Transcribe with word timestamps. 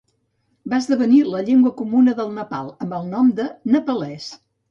Va 0.71 0.77
esdevenir 0.83 1.19
la 1.33 1.41
llengua 1.49 1.73
comuna 1.83 2.15
del 2.19 2.33
Nepal 2.39 2.73
amb 2.87 2.97
el 3.01 3.05
nom 3.13 3.31
de 3.41 3.45
nepalès. 3.77 4.27